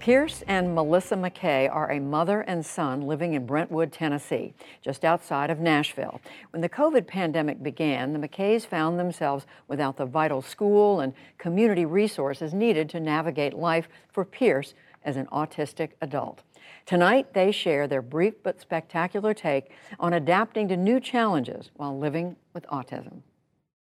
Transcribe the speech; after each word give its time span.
Pierce 0.00 0.42
and 0.48 0.74
Melissa 0.74 1.14
McKay 1.14 1.70
are 1.70 1.90
a 1.90 2.00
mother 2.00 2.40
and 2.40 2.64
son 2.64 3.02
living 3.02 3.34
in 3.34 3.44
Brentwood, 3.44 3.92
Tennessee, 3.92 4.54
just 4.80 5.04
outside 5.04 5.50
of 5.50 5.60
Nashville. 5.60 6.22
When 6.52 6.62
the 6.62 6.70
COVID 6.70 7.06
pandemic 7.06 7.62
began, 7.62 8.14
the 8.14 8.18
McKays 8.18 8.64
found 8.64 8.98
themselves 8.98 9.44
without 9.68 9.98
the 9.98 10.06
vital 10.06 10.40
school 10.40 11.00
and 11.00 11.12
community 11.36 11.84
resources 11.84 12.54
needed 12.54 12.88
to 12.88 12.98
navigate 12.98 13.52
life 13.52 13.90
for 14.10 14.24
Pierce 14.24 14.72
as 15.04 15.18
an 15.18 15.26
autistic 15.26 15.90
adult. 16.00 16.44
Tonight, 16.86 17.34
they 17.34 17.52
share 17.52 17.86
their 17.86 18.00
brief 18.00 18.42
but 18.42 18.58
spectacular 18.58 19.34
take 19.34 19.70
on 19.98 20.14
adapting 20.14 20.66
to 20.68 20.78
new 20.78 20.98
challenges 20.98 21.70
while 21.76 21.98
living 21.98 22.36
with 22.54 22.66
autism. 22.68 23.20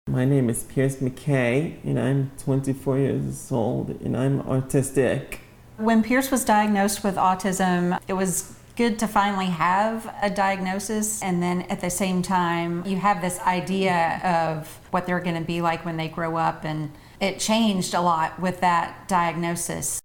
My 0.09 0.25
name 0.25 0.49
is 0.49 0.63
Pierce 0.63 0.95
McKay, 0.95 1.75
and 1.83 1.99
I'm 1.99 2.31
24 2.39 2.97
years 2.97 3.51
old, 3.51 3.89
and 4.01 4.17
I'm 4.17 4.41
autistic. 4.41 5.41
When 5.77 6.01
Pierce 6.01 6.31
was 6.31 6.43
diagnosed 6.43 7.03
with 7.03 7.17
autism, 7.17 7.99
it 8.07 8.13
was 8.13 8.55
good 8.75 8.97
to 8.97 9.07
finally 9.07 9.45
have 9.45 10.11
a 10.23 10.29
diagnosis, 10.29 11.21
and 11.21 11.41
then 11.41 11.61
at 11.69 11.81
the 11.81 11.89
same 11.91 12.23
time, 12.23 12.83
you 12.83 12.97
have 12.97 13.21
this 13.21 13.39
idea 13.41 14.19
of 14.23 14.67
what 14.89 15.05
they're 15.05 15.19
going 15.19 15.35
to 15.35 15.45
be 15.45 15.61
like 15.61 15.85
when 15.85 15.95
they 15.95 16.07
grow 16.07 16.35
up, 16.35 16.63
and 16.63 16.91
it 17.19 17.37
changed 17.37 17.93
a 17.93 18.01
lot 18.01 18.39
with 18.39 18.59
that 18.61 19.07
diagnosis. 19.07 20.01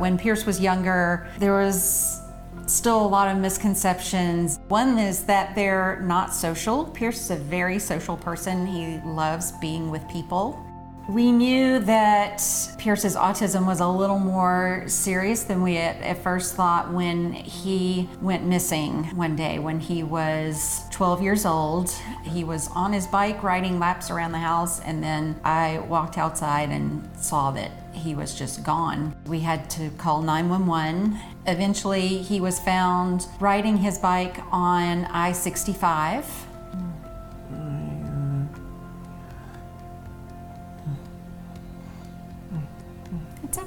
When 0.00 0.18
Pierce 0.18 0.44
was 0.44 0.58
younger, 0.58 1.28
there 1.38 1.52
was 1.52 2.20
still 2.66 3.06
a 3.06 3.06
lot 3.06 3.28
of 3.28 3.40
misconceptions. 3.40 4.58
One 4.66 4.98
is 4.98 5.22
that 5.26 5.54
they're 5.54 6.00
not 6.00 6.34
social. 6.34 6.86
Pierce 6.86 7.20
is 7.20 7.30
a 7.30 7.36
very 7.36 7.78
social 7.78 8.16
person. 8.16 8.66
He 8.66 8.98
loves 9.04 9.52
being 9.60 9.92
with 9.92 10.08
people. 10.08 10.60
We 11.08 11.32
knew 11.32 11.80
that 11.80 12.42
Pierce's 12.78 13.14
autism 13.14 13.66
was 13.66 13.80
a 13.80 13.88
little 13.88 14.18
more 14.18 14.84
serious 14.86 15.44
than 15.44 15.62
we 15.62 15.76
at, 15.76 15.96
at, 16.00 16.22
first 16.22 16.54
thought 16.54 16.90
when 16.92 17.34
he 17.34 18.08
went 18.22 18.44
missing 18.46 19.04
one 19.14 19.36
day 19.36 19.58
when 19.58 19.80
he 19.80 20.02
was 20.02 20.80
12 20.92 21.20
years 21.20 21.44
old. 21.44 21.90
He 22.22 22.42
was 22.42 22.68
on 22.74 22.94
his 22.94 23.06
bike 23.06 23.42
riding 23.42 23.78
laps 23.78 24.10
around 24.10 24.32
the 24.32 24.38
house, 24.38 24.80
and 24.80 25.02
then 25.02 25.38
I 25.44 25.80
walked 25.80 26.16
outside 26.16 26.70
and 26.70 27.06
saw 27.18 27.50
that 27.50 27.70
he 27.92 28.14
was 28.14 28.34
just 28.34 28.64
gone. 28.64 29.14
We 29.26 29.40
had 29.40 29.68
to 29.70 29.90
call 29.98 30.22
911. 30.22 31.18
Eventually, 31.46 32.08
he 32.22 32.40
was 32.40 32.58
found 32.60 33.26
riding 33.40 33.76
his 33.76 33.98
bike 33.98 34.38
on 34.50 35.04
I 35.04 35.32
65 35.32 36.46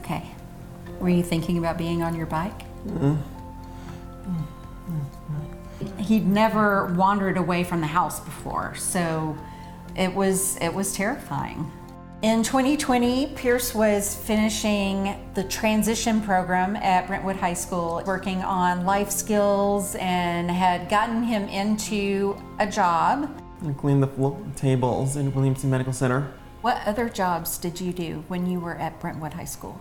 okay. 0.08 0.24
Were 1.00 1.10
you 1.10 1.24
thinking 1.24 1.58
about 1.58 1.78
being 1.78 2.02
on 2.02 2.16
your 2.16 2.26
bike? 2.26 2.64
He'd 6.00 6.26
never 6.26 6.94
wandered 6.96 7.38
away 7.38 7.64
from 7.64 7.82
the 7.82 7.88
house 7.88 8.20
before, 8.20 8.74
so 8.76 9.38
it 9.96 10.14
was 10.14 10.58
it 10.58 10.74
was 10.74 10.94
terrifying. 10.94 11.72
In 12.24 12.42
2020, 12.42 13.28
Pierce 13.36 13.76
was 13.76 14.16
finishing 14.16 15.30
the 15.36 15.44
transition 15.44 16.20
program 16.20 16.76
at 16.78 17.06
Brentwood 17.06 17.36
High 17.36 17.54
School, 17.54 18.02
working 18.08 18.42
on 18.42 18.86
life 18.86 19.12
skills 19.12 19.96
and 20.00 20.50
had 20.50 20.90
gotten 20.90 21.22
him 21.22 21.48
into 21.48 22.36
a 22.58 22.66
job. 22.66 23.30
I 23.68 23.72
cleaned 23.74 24.02
the 24.02 24.36
tables 24.56 25.16
in 25.16 25.32
Williamson 25.32 25.70
Medical 25.70 25.94
Center. 25.94 26.32
What 26.62 26.82
other 26.88 27.08
jobs 27.08 27.60
did 27.60 27.80
you 27.80 27.94
do 27.94 28.24
when 28.30 28.50
you 28.50 28.60
were 28.60 28.76
at 28.76 29.00
Brentwood 29.00 29.34
High 29.34 29.46
School? 29.46 29.80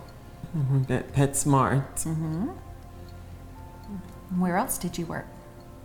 Mm-hmm. 0.55 0.91
At 0.91 1.13
PetSmart. 1.13 2.03
Mm-hmm. 2.03 2.47
Where 4.39 4.57
else 4.57 4.77
did 4.77 4.97
you 4.97 5.05
work? 5.05 5.27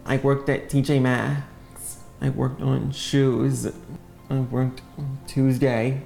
I 0.05 0.17
worked 0.17 0.49
at 0.49 0.69
TJ 0.69 1.01
Maxx. 1.01 1.99
I 2.21 2.31
worked 2.31 2.61
on 2.61 2.91
shoes. 2.93 3.67
I 4.31 4.41
worked 4.41 4.83
Tuesday, 5.27 6.03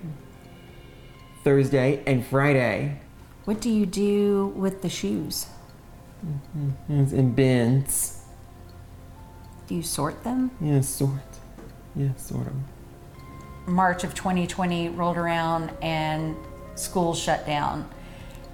Thursday, 1.45 2.03
and 2.07 2.25
Friday. 2.27 3.01
What 3.45 3.61
do 3.61 3.71
you 3.71 3.87
do 3.87 4.53
with 4.57 4.83
the 4.83 4.89
shoes? 4.89 5.47
Mm-hmm. 6.25 7.17
In 7.17 7.33
bins. 7.33 8.23
Do 9.67 9.75
you 9.75 9.83
sort 9.83 10.25
them? 10.25 10.51
Yeah, 10.61 10.81
sort. 10.81 11.11
Yeah, 11.95 12.15
sort 12.17 12.45
them. 12.45 12.65
March 13.67 14.05
of 14.05 14.15
2020 14.15 14.91
rolled 14.91 15.17
around 15.17 15.73
and 15.83 16.37
school 16.75 17.15
shut 17.15 17.47
down 17.47 17.89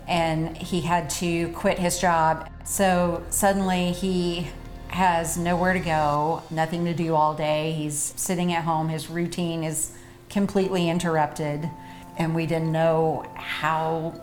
and 0.08 0.56
he 0.56 0.80
had 0.80 1.08
to 1.10 1.48
quit 1.50 1.78
his 1.78 1.98
job. 1.98 2.48
So 2.64 3.22
suddenly 3.30 3.92
he 3.92 4.48
has 4.88 5.36
nowhere 5.38 5.72
to 5.72 5.80
go, 5.80 6.42
nothing 6.50 6.84
to 6.84 6.94
do 6.94 7.14
all 7.14 7.34
day. 7.34 7.72
He's 7.72 8.12
sitting 8.16 8.52
at 8.52 8.64
home, 8.64 8.88
his 8.88 9.08
routine 9.08 9.64
is 9.64 9.92
completely 10.28 10.88
interrupted, 10.88 11.68
and 12.18 12.34
we 12.34 12.46
didn't 12.46 12.72
know 12.72 13.26
how 13.34 14.14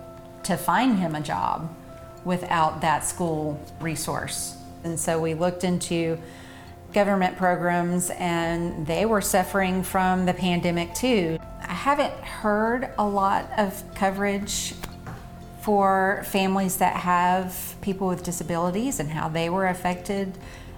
to 0.44 0.58
find 0.58 0.98
him 0.98 1.16
a 1.16 1.22
job 1.22 1.76
without 2.24 2.82
that 2.82 3.04
school 3.04 3.60
resource. 3.80 4.56
And 4.84 5.00
so 5.00 5.20
we 5.20 5.34
looked 5.34 5.64
into 5.64 6.20
government 6.94 7.38
programs 7.38 8.10
and 8.12 8.86
they 8.88 9.06
were 9.06 9.22
suffering 9.22 9.84
from 9.84 10.26
the 10.26 10.34
pandemic 10.34 10.94
too. 10.94 11.38
I 11.62 11.74
haven't 11.74 12.14
heard 12.24 12.90
a 12.98 13.06
lot 13.06 13.50
of 13.58 13.84
coverage 13.94 14.74
for 15.62 16.24
families 16.26 16.78
that 16.78 16.96
have 16.96 17.76
people 17.82 18.08
with 18.08 18.24
disabilities 18.24 19.00
and 19.00 19.10
how 19.10 19.30
they 19.30 19.50
were 19.50 19.68
affected 19.68 20.38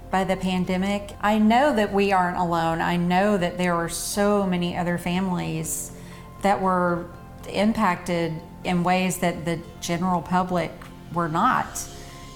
by 0.09 0.23
the 0.23 0.35
pandemic. 0.35 1.15
I 1.21 1.37
know 1.37 1.73
that 1.75 1.93
we 1.93 2.11
aren't 2.11 2.37
alone. 2.37 2.81
I 2.81 2.97
know 2.97 3.37
that 3.37 3.57
there 3.57 3.75
were 3.75 3.89
so 3.89 4.45
many 4.45 4.75
other 4.75 4.97
families 4.97 5.91
that 6.41 6.61
were 6.61 7.07
impacted 7.49 8.33
in 8.63 8.83
ways 8.83 9.19
that 9.19 9.45
the 9.45 9.59
general 9.79 10.21
public 10.21 10.71
were 11.13 11.29
not. 11.29 11.87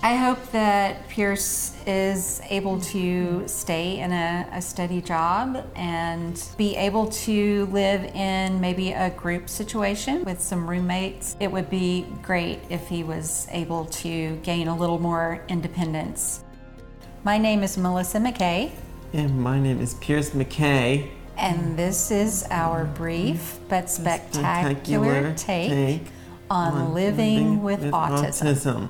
I 0.06 0.14
hope 0.14 0.52
that 0.52 1.10
Pierce 1.10 1.74
is 1.88 2.40
able 2.48 2.80
to 2.80 3.48
stay 3.48 3.98
in 3.98 4.12
a, 4.12 4.48
a, 4.52 4.62
steady 4.62 5.02
job 5.02 5.66
and 5.76 6.40
be 6.60 6.76
able 6.76 7.08
to 7.26 7.66
live 7.72 8.04
in 8.14 8.62
maybe 8.62 8.92
a 8.92 9.10
group 9.10 9.50
situation 9.50 10.24
with 10.24 10.40
some 10.40 10.70
roommates. 10.70 11.36
It 11.40 11.52
would 11.52 11.72
be 11.72 12.06
great 12.22 12.60
if 12.70 12.88
he 12.88 13.04
was 13.04 13.48
able 13.50 13.86
to 13.86 14.36
gain 14.44 14.68
a 14.68 14.78
little 14.78 15.00
more 15.00 15.44
independence. 15.48 16.44
My 17.24 17.40
name 17.40 17.64
is 17.64 17.76
Melissa 17.76 18.20
McKay. 18.20 18.74
And 19.12 19.42
my 19.42 19.60
name 19.60 19.82
is 19.82 19.96
Pierce 19.96 20.30
McKay. 20.30 21.10
And 21.36 21.76
this 21.76 22.12
is 22.12 22.46
our 22.52 22.86
brief 22.86 23.58
but 23.70 23.90
spectacular, 23.90 24.70
spectacular 25.24 25.34
take, 25.36 25.72
take, 25.72 26.02
on, 26.52 26.94
living, 26.94 27.38
living, 27.38 27.64
with, 27.64 27.82
with 27.82 27.92
autism. 27.92 28.54
autism. 28.54 28.90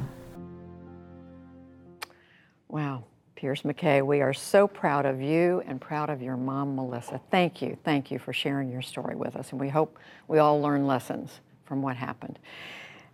Wow. 2.76 3.06
Pierce 3.38 3.62
McKay, 3.62 4.06
we 4.06 4.20
are 4.20 4.34
so 4.34 4.68
proud 4.68 5.06
of 5.06 5.22
you 5.22 5.64
and 5.66 5.80
proud 5.80 6.10
of 6.10 6.22
your 6.22 6.36
mom, 6.36 6.76
Melissa. 6.76 7.22
Thank 7.32 7.62
you. 7.62 7.78
Thank 7.86 8.12
you 8.12 8.20
for 8.20 8.34
sharing 8.34 8.70
your 8.70 8.82
story 8.82 9.16
with 9.16 9.38
us. 9.38 9.52
And 9.52 9.62
we 9.62 9.70
hope 9.70 9.98
we 10.28 10.40
all 10.40 10.60
learn 10.60 10.86
lessons 10.86 11.40
from 11.64 11.82
what 11.82 11.96
happened. 11.96 12.38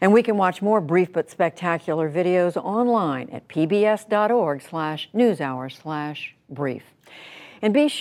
And 0.01 0.11
we 0.11 0.23
can 0.23 0.35
watch 0.35 0.63
more 0.63 0.81
brief 0.81 1.13
but 1.13 1.29
spectacular 1.29 2.09
videos 2.09 2.57
online 2.57 3.29
at 3.29 3.47
pbs.org 3.47 4.63
slash 4.63 5.09
newshour 5.13 5.71
slash 5.71 6.33
brief. 6.49 6.81
And 7.61 7.71
be 7.71 7.87
sure 7.87 7.99